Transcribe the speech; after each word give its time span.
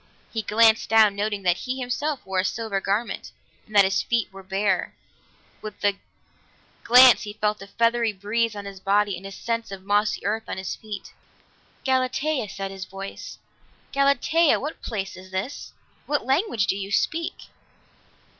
He 0.33 0.41
glanced 0.41 0.89
down, 0.89 1.15
noting 1.15 1.43
that 1.43 1.57
he 1.57 1.79
himself 1.79 2.25
wore 2.25 2.39
a 2.39 2.43
silver 2.43 2.81
garment, 2.81 3.31
and 3.67 3.75
that 3.75 3.83
his 3.85 4.01
feet 4.01 4.33
were 4.33 4.41
bare; 4.41 4.95
with 5.61 5.79
the 5.81 5.97
glance 6.83 7.21
he 7.21 7.33
felt 7.33 7.61
a 7.61 7.67
feathery 7.67 8.11
breeze 8.11 8.55
on 8.55 8.65
his 8.65 8.79
body 8.79 9.15
and 9.15 9.27
a 9.27 9.31
sense 9.31 9.69
of 9.69 9.83
mossy 9.83 10.25
earth 10.25 10.45
on 10.49 10.57
his 10.57 10.75
feet. 10.75 11.13
"Galatea," 11.85 12.49
said 12.49 12.71
his 12.71 12.85
voice. 12.85 13.37
"Galatea, 13.93 14.59
what 14.59 14.81
place 14.81 15.15
is 15.15 15.29
this? 15.29 15.71
What 16.07 16.25
language 16.25 16.65
do 16.65 16.75
you 16.75 16.91
speak?" 16.91 17.49